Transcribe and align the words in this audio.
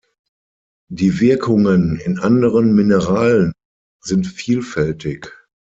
Die 0.89 1.19
Wirkungen 1.19 1.97
in 1.99 2.17
anderen 2.17 2.73
Mineralen 2.73 3.53
sind 4.03 4.25
vielfältig. 4.25 5.31